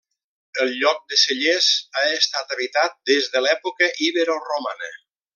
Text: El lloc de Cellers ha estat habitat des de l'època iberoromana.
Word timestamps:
El 0.61 0.71
lloc 0.83 1.01
de 1.13 1.17
Cellers 1.23 1.67
ha 1.99 2.05
estat 2.21 2.55
habitat 2.55 2.95
des 3.13 3.29
de 3.35 3.43
l'època 3.47 3.91
iberoromana. 4.11 4.91